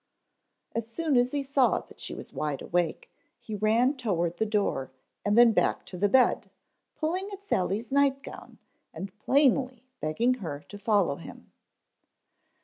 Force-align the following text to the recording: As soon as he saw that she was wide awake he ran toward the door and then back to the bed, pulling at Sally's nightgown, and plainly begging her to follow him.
As 0.73 0.87
soon 0.87 1.15
as 1.15 1.31
he 1.31 1.43
saw 1.43 1.77
that 1.81 1.99
she 1.99 2.15
was 2.15 2.33
wide 2.33 2.63
awake 2.63 3.11
he 3.39 3.53
ran 3.53 3.95
toward 3.95 4.37
the 4.37 4.47
door 4.47 4.89
and 5.23 5.37
then 5.37 5.51
back 5.51 5.85
to 5.85 5.95
the 5.95 6.09
bed, 6.09 6.49
pulling 6.95 7.29
at 7.31 7.47
Sally's 7.47 7.91
nightgown, 7.91 8.57
and 8.95 9.15
plainly 9.19 9.85
begging 9.99 10.33
her 10.41 10.61
to 10.69 10.77
follow 10.79 11.17
him. 11.17 11.51